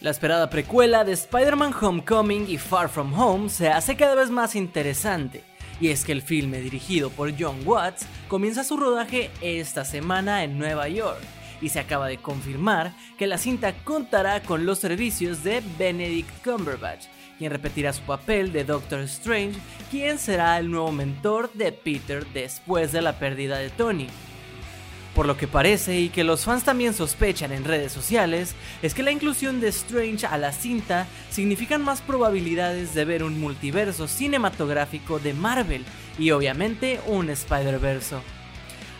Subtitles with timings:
[0.00, 4.54] La esperada precuela de Spider-Man Homecoming y Far From Home se hace cada vez más
[4.54, 5.42] interesante.
[5.80, 10.58] Y es que el filme dirigido por John Watts comienza su rodaje esta semana en
[10.58, 11.22] Nueva York
[11.60, 17.06] y se acaba de confirmar que la cinta contará con los servicios de Benedict Cumberbatch,
[17.38, 19.58] quien repetirá su papel de Doctor Strange,
[19.90, 24.08] quien será el nuevo mentor de Peter después de la pérdida de Tony.
[25.14, 29.02] Por lo que parece y que los fans también sospechan en redes sociales, es que
[29.02, 35.18] la inclusión de Strange a la cinta significan más probabilidades de ver un multiverso cinematográfico
[35.18, 35.86] de Marvel
[36.18, 38.35] y obviamente un Spider-Verse.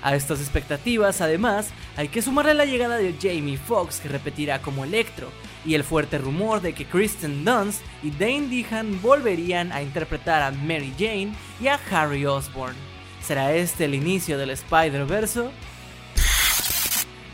[0.06, 4.84] A estas expectativas, además, hay que sumarle la llegada de Jamie Foxx, que repetirá como
[4.84, 5.32] Electro,
[5.64, 10.52] y el fuerte rumor de que Kristen Dunst y Dane Dehan volverían a interpretar a
[10.52, 12.76] Mary Jane y a Harry Osborn.
[13.20, 15.50] ¿Será este el inicio del Spider-Verse?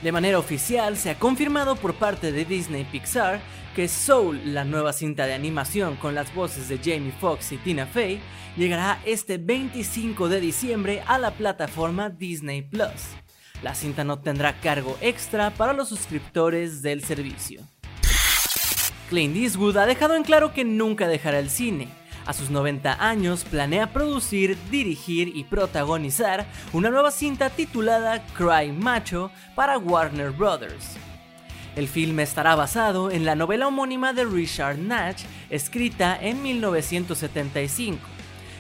[0.03, 3.41] De manera oficial, se ha confirmado por parte de Disney Pixar
[3.77, 7.87] que Soul, la nueva cinta de animación con las voces de Jamie Foxx y Tina
[7.87, 8.21] Fey,
[8.57, 13.15] llegará este 25 de diciembre a la plataforma Disney Plus.
[13.63, 17.63] La cinta no tendrá cargo extra para los suscriptores del servicio.
[19.09, 22.02] Clint Eastwood ha dejado en claro que nunca dejará el cine.
[22.25, 29.31] A sus 90 años planea producir, dirigir y protagonizar una nueva cinta titulada Cry Macho
[29.55, 30.97] para Warner Brothers.
[31.75, 37.99] El filme estará basado en la novela homónima de Richard Natch, escrita en 1975.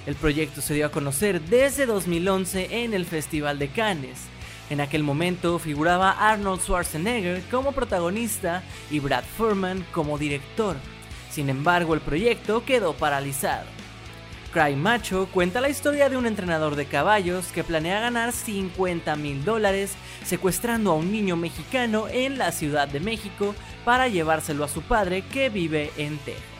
[0.06, 4.19] El proyecto se dio a conocer desde 2011 en el Festival de Cannes.
[4.70, 10.76] En aquel momento figuraba Arnold Schwarzenegger como protagonista y Brad Furman como director.
[11.32, 13.65] Sin embargo, el proyecto quedó paralizado.
[14.53, 19.43] Cry Macho cuenta la historia de un entrenador de caballos que planea ganar 50 mil
[19.43, 19.94] dólares
[20.26, 23.54] secuestrando a un niño mexicano en la Ciudad de México
[23.87, 26.53] para llevárselo a su padre que vive en Texas.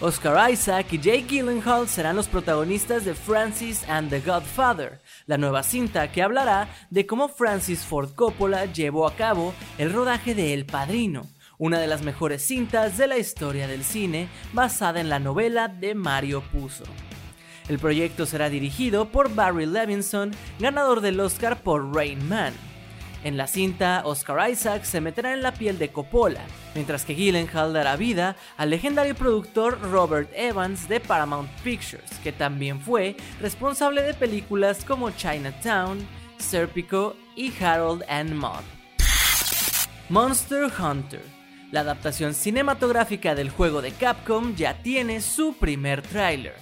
[0.00, 5.62] Oscar Isaac y Jake Gyllenhaal serán los protagonistas de Francis and the Godfather, la nueva
[5.62, 10.64] cinta que hablará de cómo Francis Ford Coppola llevó a cabo el rodaje de El
[10.64, 11.26] Padrino,
[11.58, 15.94] una de las mejores cintas de la historia del cine basada en la novela de
[15.94, 16.84] Mario Puzo.
[17.68, 22.54] El proyecto será dirigido por Barry Levinson, ganador del Oscar por Rain Man.
[23.24, 26.40] En la cinta, Oscar Isaac se meterá en la piel de Coppola,
[26.74, 32.80] mientras que Gyllenhaal dará vida al legendario productor Robert Evans de Paramount Pictures, que también
[32.80, 35.98] fue responsable de películas como Chinatown,
[36.38, 38.64] Serpico y Harold and Maude.
[40.08, 41.37] Monster Hunter
[41.70, 46.54] la adaptación cinematográfica del juego de Capcom ya tiene su primer tráiler.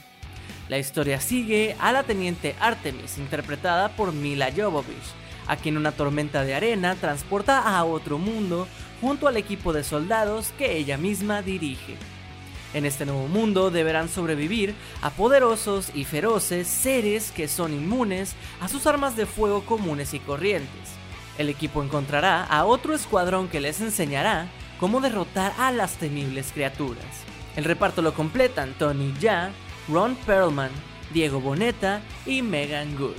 [0.68, 5.14] La historia sigue a la teniente Artemis, interpretada por Mila Jovovich,
[5.46, 8.66] a quien una tormenta de arena transporta a otro mundo
[9.00, 11.96] junto al equipo de soldados que ella misma dirige.
[12.74, 18.66] En este nuevo mundo deberán sobrevivir a poderosos y feroces seres que son inmunes a
[18.66, 20.96] sus armas de fuego comunes y corrientes.
[21.38, 27.04] El equipo encontrará a otro escuadrón que les enseñará cómo derrotar a las temibles criaturas.
[27.56, 29.50] El reparto lo completan Tony Jaa,
[29.88, 30.70] Ron Perlman,
[31.12, 33.16] Diego Boneta y Megan Good.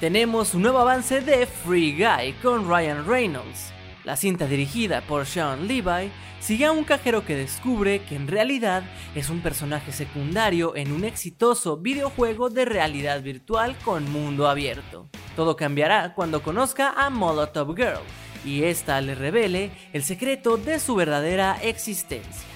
[0.00, 3.72] Tenemos un nuevo avance de Free Guy con Ryan Reynolds.
[4.04, 8.82] La cinta dirigida por Sean Levi sigue a un cajero que descubre que en realidad
[9.14, 15.08] es un personaje secundario en un exitoso videojuego de realidad virtual con mundo abierto.
[15.36, 18.02] Todo cambiará cuando conozca a Molotov Girl,
[18.44, 22.48] y ésta le revele el secreto de su verdadera existencia.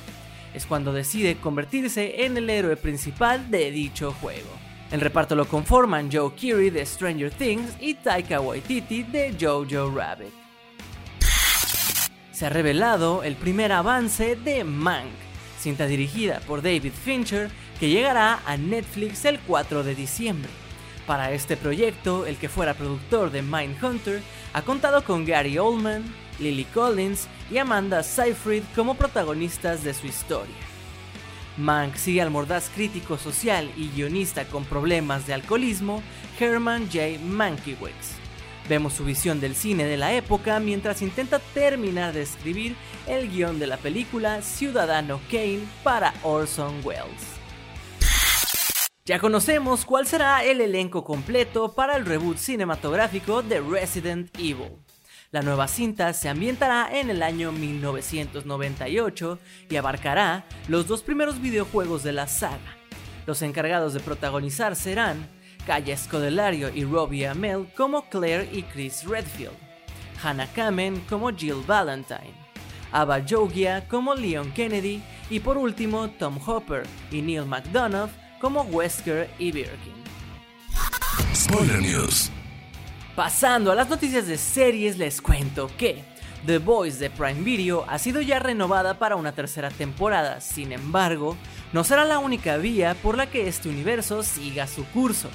[0.54, 4.48] Es cuando decide convertirse en el héroe principal de dicho juego.
[4.90, 10.32] El reparto lo conforman Joe Keery de Stranger Things y Taika Waititi de Jojo Rabbit.
[12.32, 15.10] Se ha revelado el primer avance de Mank,
[15.58, 17.50] cinta dirigida por David Fincher
[17.80, 20.50] que llegará a Netflix el 4 de diciembre.
[21.06, 24.20] Para este proyecto, el que fuera productor de Mindhunter
[24.52, 26.02] ha contado con Gary Oldman,
[26.40, 30.54] Lily Collins y Amanda Seyfried como protagonistas de su historia.
[31.56, 36.02] Mank sigue al mordaz crítico social y guionista con problemas de alcoholismo,
[36.38, 37.18] Herman J.
[37.24, 38.16] Mankiewicz.
[38.68, 42.74] Vemos su visión del cine de la época mientras intenta terminar de escribir
[43.06, 47.35] el guion de la película Ciudadano Kane para Orson Welles.
[49.06, 54.72] Ya conocemos cuál será el elenco completo para el reboot cinematográfico de Resident Evil.
[55.30, 59.38] La nueva cinta se ambientará en el año 1998
[59.70, 62.76] y abarcará los dos primeros videojuegos de la saga.
[63.26, 65.28] Los encargados de protagonizar serán
[65.68, 69.54] Kaya Scodelario y Robbie Amell como Claire y Chris Redfield,
[70.20, 72.34] Hannah Kamen como Jill Valentine,
[72.90, 75.00] Ava Jogia como Leon Kennedy
[75.30, 76.82] y por último Tom Hopper
[77.12, 79.94] y Neil McDonough como Wesker y Birkin.
[81.34, 82.30] Spoiler News.
[83.14, 86.04] Pasando a las noticias de series, les cuento que
[86.44, 91.36] The Voice de Prime Video ha sido ya renovada para una tercera temporada, sin embargo,
[91.72, 95.28] no será la única vía por la que este universo siga su curso.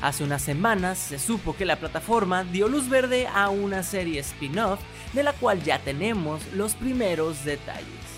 [0.00, 4.80] Hace unas semanas se supo que la plataforma dio luz verde a una serie spin-off
[5.12, 8.17] de la cual ya tenemos los primeros detalles.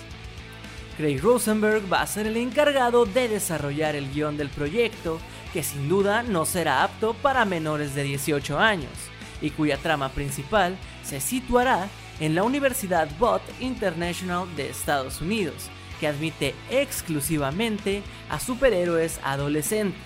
[0.96, 5.18] Craig Rosenberg va a ser el encargado de desarrollar el guion del proyecto,
[5.52, 8.92] que sin duda no será apto para menores de 18 años,
[9.40, 11.88] y cuya trama principal se situará
[12.20, 20.00] en la Universidad Bott International de Estados Unidos, que admite exclusivamente a superhéroes adolescentes.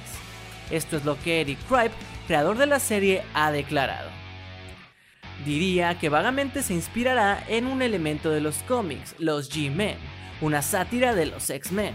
[0.71, 1.95] Esto es lo que Eric Kripe,
[2.27, 4.11] creador de la serie, ha declarado.
[5.45, 9.99] Diría que vagamente se inspirará en un elemento de los cómics, los G-Men,
[10.41, 11.95] una sátira de los X-Men.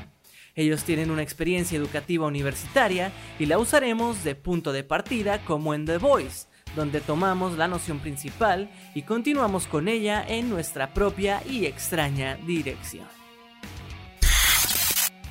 [0.56, 5.86] Ellos tienen una experiencia educativa universitaria y la usaremos de punto de partida como en
[5.86, 11.66] The Voice, donde tomamos la noción principal y continuamos con ella en nuestra propia y
[11.66, 13.08] extraña dirección.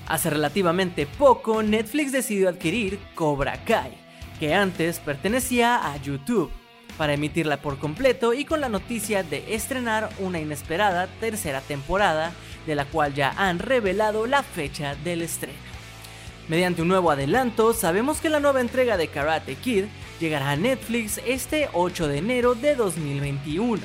[0.07, 3.93] Hace relativamente poco, Netflix decidió adquirir Cobra Kai,
[4.41, 6.51] que antes pertenecía a YouTube,
[6.97, 12.33] para emitirla por completo y con la noticia de estrenar una inesperada tercera temporada,
[12.69, 15.59] de la cual ya han revelado la fecha del estreno.
[16.49, 19.87] Mediante un nuevo adelanto, sabemos que la nueva entrega de Karate Kid
[20.21, 23.81] llegará a Netflix este 8 de enero de 2021.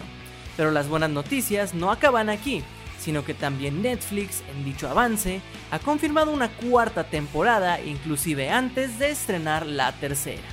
[0.57, 2.61] Pero las buenas noticias no acaban aquí,
[2.99, 5.41] sino que también Netflix, en dicho avance,
[5.71, 10.43] ha confirmado una cuarta temporada inclusive antes de estrenar la tercera.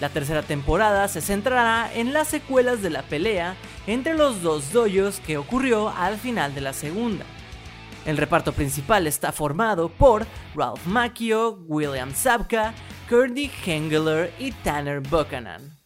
[0.00, 3.54] La tercera temporada se centrará en las secuelas de la pelea
[3.88, 7.24] entre los dos doyos que ocurrió al final de la segunda.
[8.04, 12.74] El reparto principal está formado por Ralph Macchio, William Zabka,
[13.08, 15.77] Kurdy Hengeler y Tanner Buchanan.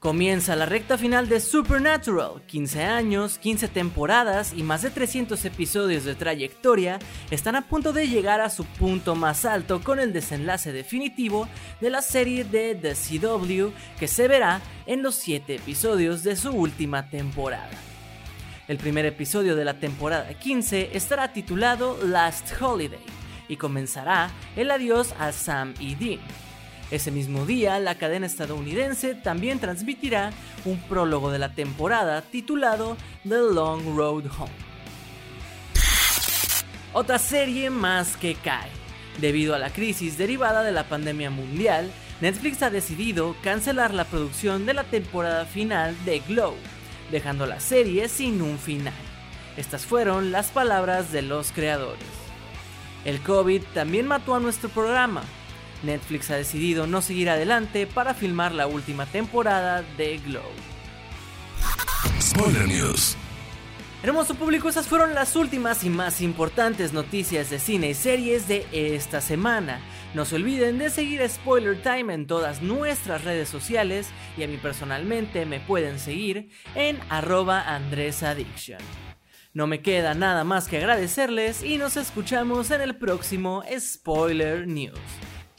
[0.00, 2.40] Comienza la recta final de Supernatural.
[2.46, 6.98] 15 años, 15 temporadas y más de 300 episodios de trayectoria
[7.30, 11.46] están a punto de llegar a su punto más alto con el desenlace definitivo
[11.82, 16.50] de la serie de The CW que se verá en los 7 episodios de su
[16.50, 17.68] última temporada.
[18.68, 23.04] El primer episodio de la temporada 15 estará titulado Last Holiday
[23.48, 26.49] y comenzará el adiós a Sam y Dean
[26.90, 30.32] ese mismo día, la cadena estadounidense también transmitirá
[30.64, 34.70] un prólogo de la temporada titulado The Long Road Home.
[36.92, 38.68] Otra serie más que cae.
[39.18, 41.90] Debido a la crisis derivada de la pandemia mundial,
[42.20, 46.54] Netflix ha decidido cancelar la producción de la temporada final de Glow,
[47.12, 48.92] dejando la serie sin un final.
[49.56, 52.02] Estas fueron las palabras de los creadores.
[53.04, 55.22] El COVID también mató a nuestro programa,
[55.82, 60.42] Netflix ha decidido no seguir adelante para filmar la última temporada de Glow.
[62.20, 63.16] Spoiler News.
[64.02, 68.66] Hermoso público, esas fueron las últimas y más importantes noticias de cine y series de
[68.72, 69.80] esta semana.
[70.14, 74.08] No se olviden de seguir Spoiler Time en todas nuestras redes sociales
[74.38, 78.80] y a mí personalmente me pueden seguir en arroba andresaddiction.
[79.52, 84.98] No me queda nada más que agradecerles y nos escuchamos en el próximo Spoiler News.